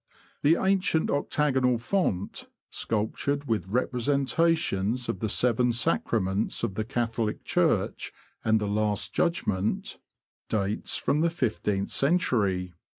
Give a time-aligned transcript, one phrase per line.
[0.41, 7.43] The ancient octagonal font, sculp tured with representations of the Seven Sacraments of the Catholic
[7.43, 8.11] Church
[8.43, 9.99] and the Last Judgment,
[10.49, 10.97] dates 202 THE LAND OF THE BROADS.
[10.97, 12.73] from the fifteenth century.